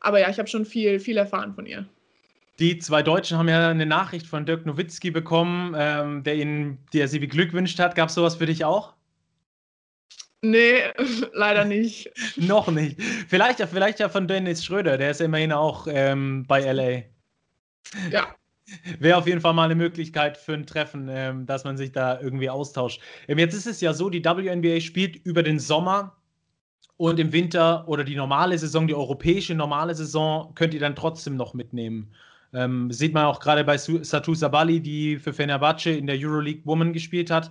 [0.00, 1.84] Aber ja, ich habe schon viel, viel erfahren von ihr.
[2.58, 7.06] Die zwei Deutschen haben ja eine Nachricht von Dirk Nowitzki bekommen, ähm, der ihnen, der
[7.06, 7.96] sie beglückwünscht hat.
[7.96, 8.94] Gab es sowas für dich auch?
[10.42, 10.82] Nee,
[11.32, 12.10] leider nicht.
[12.36, 13.00] Noch nicht.
[13.28, 17.04] Vielleicht, vielleicht ja von Dennis Schröder, der ist immerhin auch ähm, bei LA.
[18.10, 18.34] Ja.
[18.98, 22.20] Wäre auf jeden Fall mal eine Möglichkeit für ein Treffen, ähm, dass man sich da
[22.20, 23.00] irgendwie austauscht.
[23.28, 26.16] Ähm, jetzt ist es ja so, die WNBA spielt über den Sommer
[26.96, 31.36] und im Winter oder die normale Saison, die europäische normale Saison, könnt ihr dann trotzdem
[31.36, 32.14] noch mitnehmen.
[32.54, 36.92] Ähm, sieht man auch gerade bei Satu Sabali, die für Fenerbahce in der Euroleague Woman
[36.92, 37.50] gespielt hat.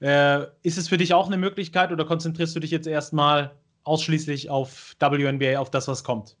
[0.00, 3.52] Äh, ist es für dich auch eine Möglichkeit oder konzentrierst du dich jetzt erstmal
[3.84, 6.36] ausschließlich auf WNBA, auf das, was kommt?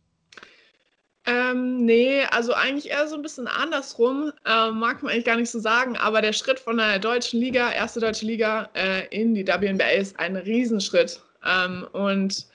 [1.24, 5.50] Ähm, nee, also eigentlich eher so ein bisschen andersrum, äh, mag man eigentlich gar nicht
[5.50, 9.46] so sagen, aber der Schritt von der deutschen Liga, erste deutsche Liga, äh, in die
[9.46, 11.22] WNBA ist ein Riesenschritt.
[11.46, 12.46] Ähm, und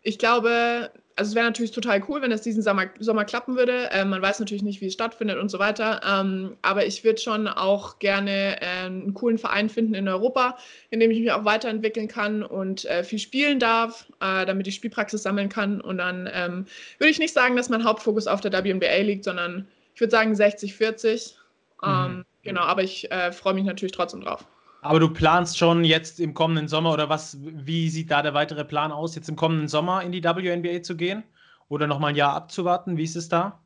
[0.00, 3.88] ich glaube, also es wäre natürlich total cool, wenn es diesen Sommer, Sommer klappen würde.
[3.92, 6.00] Ähm, man weiß natürlich nicht, wie es stattfindet und so weiter.
[6.04, 10.58] Ähm, aber ich würde schon auch gerne äh, einen coolen Verein finden in Europa,
[10.90, 14.74] in dem ich mich auch weiterentwickeln kann und äh, viel spielen darf, äh, damit ich
[14.74, 15.80] Spielpraxis sammeln kann.
[15.80, 16.66] Und dann ähm,
[16.98, 20.34] würde ich nicht sagen, dass mein Hauptfokus auf der WNBA liegt, sondern ich würde sagen
[20.34, 21.36] 60, 40.
[21.82, 22.24] Mhm.
[22.42, 24.46] Genau, aber ich äh, freue mich natürlich trotzdem drauf.
[24.84, 28.66] Aber du planst schon jetzt im kommenden Sommer oder was, wie sieht da der weitere
[28.66, 31.24] Plan aus, jetzt im kommenden Sommer in die WNBA zu gehen?
[31.70, 32.98] Oder nochmal ein Jahr abzuwarten?
[32.98, 33.58] Wie ist es da?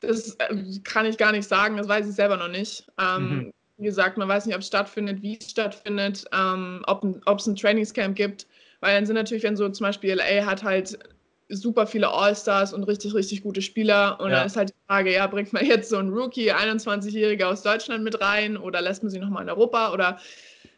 [0.00, 2.88] Das äh, kann ich gar nicht sagen, das weiß ich selber noch nicht.
[3.00, 3.52] Ähm, mhm.
[3.76, 7.46] Wie gesagt, man weiß nicht, ob es stattfindet, wie es stattfindet, ähm, ob, ob es
[7.46, 8.48] ein Trainingscamp gibt.
[8.80, 10.98] Weil dann sind natürlich, wenn so zum Beispiel LA hat halt
[11.50, 14.18] super viele All-Stars und richtig, richtig gute Spieler.
[14.18, 14.38] Und ja.
[14.38, 18.02] dann ist halt die Frage, ja, bringt man jetzt so einen Rookie, 21-Jähriger aus Deutschland
[18.02, 20.18] mit rein oder lässt man sie nochmal in Europa oder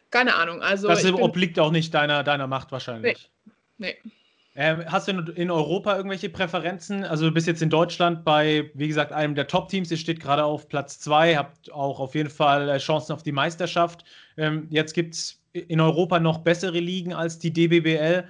[0.09, 0.61] keine Ahnung.
[0.61, 3.29] Also das obliegt auch nicht deiner, deiner Macht wahrscheinlich.
[3.77, 3.95] Nee.
[4.03, 4.11] nee.
[4.59, 7.03] Ähm, hast du in Europa irgendwelche Präferenzen?
[7.03, 9.91] Also du bist jetzt in Deutschland bei, wie gesagt, einem der Top-Teams.
[9.91, 13.31] Ihr steht gerade auf Platz 2, habt auch auf jeden Fall äh, Chancen auf die
[13.31, 14.03] Meisterschaft.
[14.35, 18.27] Ähm, jetzt gibt es in Europa noch bessere Ligen als die DBBL.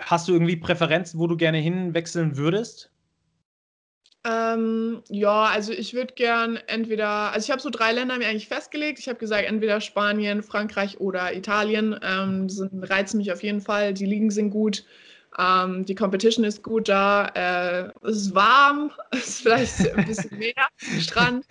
[0.00, 2.91] Hast du irgendwie Präferenzen, wo du gerne hinwechseln würdest?
[4.24, 8.46] Ähm, ja, also ich würde gern entweder, also ich habe so drei Länder mir eigentlich
[8.46, 9.00] festgelegt.
[9.00, 11.98] Ich habe gesagt, entweder Spanien, Frankreich oder Italien.
[12.02, 13.92] Ähm, sind, reizen mich auf jeden Fall.
[13.94, 14.84] Die Ligen sind gut.
[15.38, 17.26] Ähm, die Competition ist gut da.
[17.34, 20.68] Äh, es ist warm, es ist vielleicht ein bisschen mehr
[21.00, 21.44] Strand.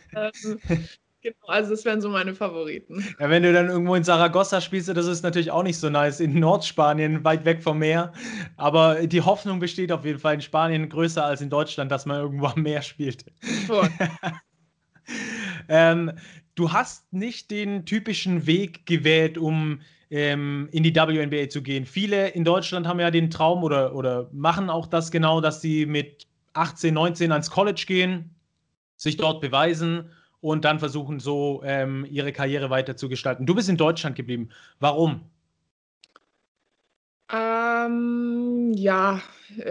[1.22, 3.06] Genau, also das wären so meine Favoriten.
[3.20, 6.20] Ja, wenn du dann irgendwo in Saragossa spielst, das ist natürlich auch nicht so nice,
[6.20, 8.12] in Nordspanien, weit weg vom Meer.
[8.58, 12.22] Aber die Hoffnung besteht auf jeden Fall in Spanien größer als in Deutschland, dass man
[12.22, 13.26] irgendwo am Meer spielt.
[15.70, 16.12] ähm,
[16.56, 21.86] du hast nicht den typischen Weg gewählt, um ähm, in die WNBA zu gehen.
[21.86, 25.86] Viele in Deutschland haben ja den Traum oder, oder machen auch das genau, dass sie
[25.86, 28.34] mit 18, 19 ans College gehen,
[28.98, 30.10] sich dort beweisen
[30.42, 33.46] und dann versuchen so ähm, ihre Karriere weiter zu gestalten.
[33.46, 34.50] Du bist in Deutschland geblieben.
[34.80, 35.22] Warum?
[37.32, 39.22] Ähm, ja,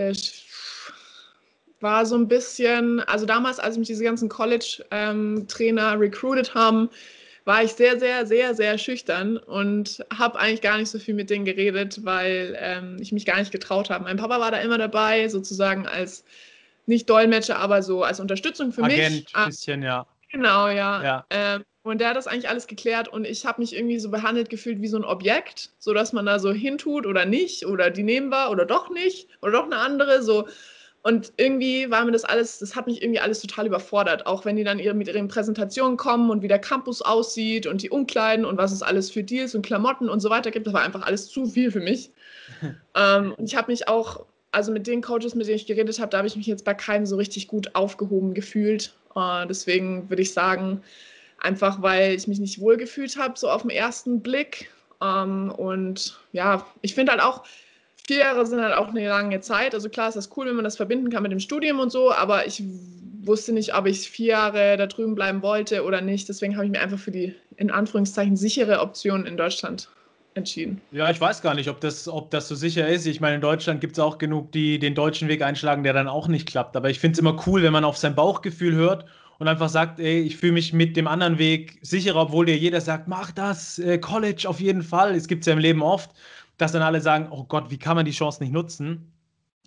[0.09, 0.47] ich
[1.81, 6.91] war so ein bisschen, also damals, als mich diese ganzen College-Trainer ähm, recruited haben,
[7.45, 11.31] war ich sehr, sehr, sehr, sehr schüchtern und habe eigentlich gar nicht so viel mit
[11.31, 14.05] denen geredet, weil ähm, ich mich gar nicht getraut habe.
[14.05, 16.25] Mein Papa war da immer dabei, sozusagen als
[16.87, 19.27] nicht Dolmetscher, aber so als Unterstützung für Agent, mich.
[19.33, 20.07] Ah, bisschen, ja.
[20.31, 21.03] Genau, ja.
[21.03, 21.27] Ja.
[21.31, 24.51] Ähm, und der hat das eigentlich alles geklärt und ich habe mich irgendwie so behandelt
[24.51, 28.03] gefühlt wie so ein Objekt, so dass man da so hintut oder nicht oder die
[28.03, 30.47] nehmen wir oder doch nicht oder doch eine andere, so.
[31.03, 34.27] Und irgendwie war mir das alles, das hat mich irgendwie alles total überfordert.
[34.27, 37.89] Auch wenn die dann mit ihren Präsentationen kommen und wie der Campus aussieht und die
[37.89, 40.83] Umkleiden und was es alles für Deals und Klamotten und so weiter gibt, das war
[40.83, 42.11] einfach alles zu viel für mich.
[42.95, 46.11] ähm, und ich habe mich auch, also mit den Coaches, mit denen ich geredet habe,
[46.11, 48.93] da habe ich mich jetzt bei keinem so richtig gut aufgehoben gefühlt.
[49.15, 50.83] Äh, deswegen würde ich sagen,
[51.39, 54.71] einfach weil ich mich nicht wohl gefühlt habe, so auf den ersten Blick.
[55.03, 57.45] Ähm, und ja, ich finde halt auch,
[58.07, 59.75] vier Jahre sind halt auch eine lange Zeit.
[59.75, 62.13] Also klar ist das cool, wenn man das verbinden kann mit dem Studium und so,
[62.13, 62.63] aber ich
[63.23, 66.29] wusste nicht, ob ich vier Jahre da drüben bleiben wollte oder nicht.
[66.29, 69.89] Deswegen habe ich mir einfach für die in Anführungszeichen sichere Option in Deutschland
[70.41, 70.81] entschieden.
[70.91, 73.07] Ja, ich weiß gar nicht, ob das, ob das so sicher ist.
[73.07, 76.09] Ich meine, in Deutschland gibt es auch genug, die den deutschen Weg einschlagen, der dann
[76.09, 76.77] auch nicht klappt.
[76.77, 79.07] Aber ich finde es immer cool, wenn man auf sein Bauchgefühl hört
[79.39, 82.81] und einfach sagt, ey, ich fühle mich mit dem anderen Weg sicherer, obwohl dir jeder
[82.81, 85.15] sagt, mach das, äh, College auf jeden Fall.
[85.15, 86.11] Es gibt es ja im Leben oft
[86.61, 89.13] dass dann alle sagen, oh Gott, wie kann man die Chance nicht nutzen?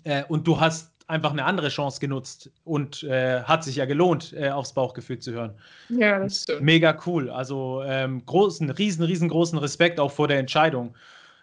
[0.04, 4.34] Äh, und du hast einfach eine andere Chance genutzt und äh, hat sich ja gelohnt,
[4.34, 5.54] äh, aufs Bauchgefühl zu hören.
[5.90, 6.62] Ja, das stimmt.
[6.62, 7.30] Mega cool.
[7.30, 10.96] Also ähm, großen, riesen, riesengroßen Respekt auch vor der Entscheidung.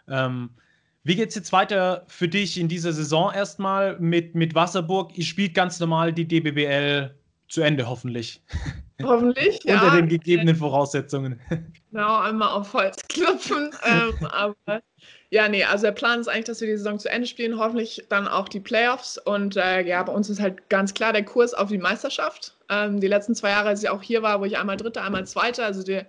[0.09, 0.51] Ähm,
[1.03, 5.17] wie geht es jetzt weiter für dich in dieser Saison erstmal mit, mit Wasserburg?
[5.17, 7.15] Ihr spielt ganz normal die DBBL
[7.49, 8.43] zu Ende, hoffentlich.
[9.03, 9.83] Hoffentlich, ja.
[9.83, 11.41] Unter den gegebenen Voraussetzungen.
[11.93, 13.73] Genau, einmal auf Holz klopfen.
[13.85, 14.81] ähm, aber
[15.33, 18.05] ja, nee, also der Plan ist eigentlich, dass wir die Saison zu Ende spielen, hoffentlich
[18.09, 19.17] dann auch die Playoffs.
[19.17, 22.57] Und äh, ja, bei uns ist halt ganz klar der Kurs auf die Meisterschaft.
[22.69, 25.25] Ähm, die letzten zwei Jahre, als ich auch hier war, wo ich einmal Dritte, einmal
[25.29, 26.03] Zweite, also die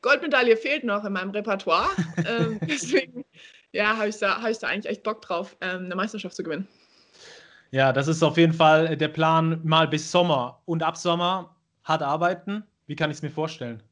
[0.00, 1.88] Goldmedaille fehlt noch in meinem Repertoire.
[2.18, 3.24] ähm, deswegen,
[3.72, 6.44] ja, habe ich, da, hab ich da eigentlich echt Bock drauf, ähm, eine Meisterschaft zu
[6.44, 6.68] gewinnen.
[7.72, 10.62] Ja, das ist auf jeden Fall der Plan mal bis Sommer.
[10.66, 12.62] Und ab Sommer hart arbeiten.
[12.86, 13.82] Wie kann ich es mir vorstellen?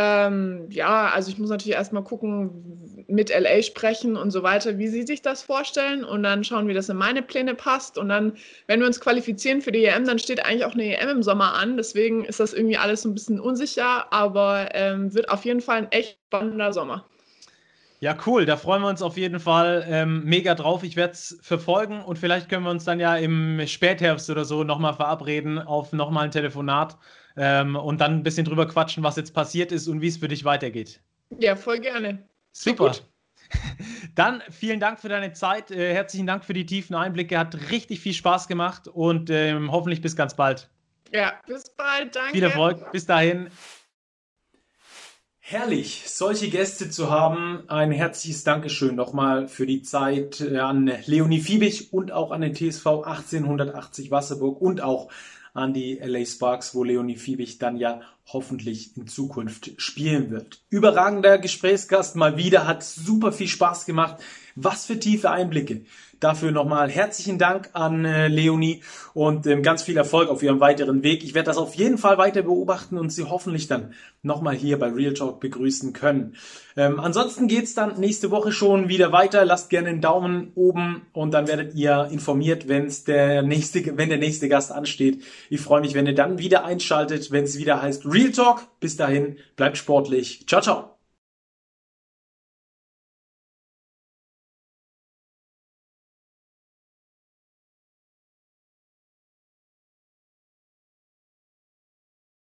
[0.00, 4.86] Ähm, ja, also ich muss natürlich erstmal gucken, mit LA sprechen und so weiter, wie
[4.86, 7.98] sie sich das vorstellen und dann schauen, wie das in meine Pläne passt.
[7.98, 8.34] Und dann,
[8.66, 11.54] wenn wir uns qualifizieren für die EM, dann steht eigentlich auch eine EM im Sommer
[11.54, 11.76] an.
[11.76, 15.78] Deswegen ist das irgendwie alles so ein bisschen unsicher, aber ähm, wird auf jeden Fall
[15.78, 17.04] ein echt spannender Sommer.
[18.00, 18.46] Ja, cool.
[18.46, 20.84] Da freuen wir uns auf jeden Fall ähm, mega drauf.
[20.84, 24.62] Ich werde es verfolgen und vielleicht können wir uns dann ja im Spätherbst oder so
[24.62, 26.96] nochmal verabreden auf nochmal ein Telefonat
[27.38, 30.28] ähm, und dann ein bisschen drüber quatschen, was jetzt passiert ist und wie es für
[30.28, 31.00] dich weitergeht.
[31.38, 32.26] Ja, voll gerne.
[32.52, 32.92] Super.
[34.14, 35.70] Dann vielen Dank für deine Zeit.
[35.70, 37.38] Äh, herzlichen Dank für die tiefen Einblicke.
[37.38, 40.68] Hat richtig viel Spaß gemacht und ähm, hoffentlich bis ganz bald.
[41.12, 42.14] Ja, bis bald.
[42.14, 42.32] Danke.
[42.32, 42.92] Viel Erfolg.
[42.92, 43.48] Bis dahin.
[45.50, 47.64] Herrlich, solche Gäste zu haben.
[47.68, 52.86] Ein herzliches Dankeschön nochmal für die Zeit an Leonie Fiebig und auch an den TSV
[52.86, 55.08] 1880 Wasserburg und auch
[55.58, 60.62] an die LA Sparks, wo Leonie Fiebig dann ja hoffentlich in Zukunft spielen wird.
[60.70, 64.22] Überragender Gesprächsgast mal wieder, hat super viel Spaß gemacht.
[64.54, 65.82] Was für tiefe Einblicke.
[66.20, 68.82] Dafür nochmal herzlichen Dank an äh, Leonie
[69.14, 71.22] und ähm, ganz viel Erfolg auf ihrem weiteren Weg.
[71.22, 74.88] Ich werde das auf jeden Fall weiter beobachten und sie hoffentlich dann nochmal hier bei
[74.88, 76.34] Real Talk begrüßen können.
[76.76, 79.44] Ähm, ansonsten geht's dann nächste Woche schon wieder weiter.
[79.44, 84.18] Lasst gerne einen Daumen oben und dann werdet ihr informiert, wenn's der nächste, wenn der
[84.18, 85.22] nächste Gast ansteht.
[85.50, 88.62] Ich freue mich, wenn ihr dann wieder einschaltet, wenn es wieder heißt Real Talk.
[88.80, 90.46] Bis dahin, bleibt sportlich.
[90.48, 90.97] Ciao, ciao.